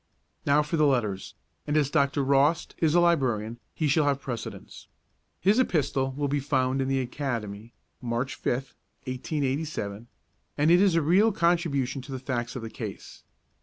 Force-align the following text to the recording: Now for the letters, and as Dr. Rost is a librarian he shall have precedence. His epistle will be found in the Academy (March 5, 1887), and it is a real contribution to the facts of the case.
Now 0.47 0.63
for 0.63 0.77
the 0.77 0.87
letters, 0.87 1.35
and 1.67 1.77
as 1.77 1.91
Dr. 1.91 2.23
Rost 2.23 2.73
is 2.79 2.95
a 2.95 2.99
librarian 2.99 3.59
he 3.75 3.87
shall 3.87 4.05
have 4.05 4.19
precedence. 4.19 4.87
His 5.39 5.59
epistle 5.59 6.11
will 6.17 6.27
be 6.27 6.39
found 6.39 6.81
in 6.81 6.87
the 6.87 6.99
Academy 6.99 7.73
(March 8.01 8.33
5, 8.33 8.73
1887), 9.03 10.07
and 10.57 10.71
it 10.71 10.81
is 10.81 10.95
a 10.95 11.03
real 11.03 11.31
contribution 11.31 12.01
to 12.01 12.11
the 12.11 12.17
facts 12.17 12.55
of 12.55 12.63
the 12.63 12.69
case. 12.71 13.21